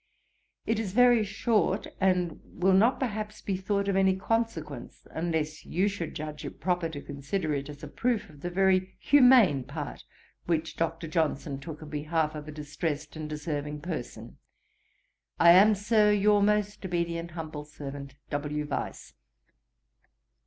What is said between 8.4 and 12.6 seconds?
the very humane part which Dr. Johnson took in behalf of a